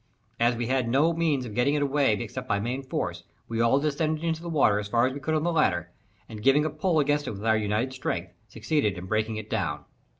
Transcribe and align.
As 0.39 0.55
we 0.55 0.65
had 0.65 0.89
no 0.89 1.13
means 1.13 1.45
of 1.45 1.53
getting 1.53 1.75
it 1.75 1.83
away 1.83 2.13
except 2.13 2.47
by 2.47 2.59
main 2.59 2.81
force, 2.81 3.23
we 3.47 3.61
all 3.61 3.79
descended 3.79 4.23
into 4.23 4.41
the 4.41 4.49
water 4.49 4.79
as 4.79 4.87
far 4.87 5.05
as 5.05 5.13
we 5.13 5.19
could 5.19 5.35
on 5.35 5.43
the 5.43 5.51
ladder, 5.51 5.91
and 6.27 6.41
giving 6.41 6.65
a 6.65 6.71
pull 6.71 6.99
against 6.99 7.27
it 7.27 7.31
with 7.33 7.45
our 7.45 7.55
united 7.55 7.93
strength, 7.93 8.33
succeeded 8.47 8.97
in 8.97 9.05
breaking 9.05 9.35
it 9.37 9.47
down. 9.47 9.85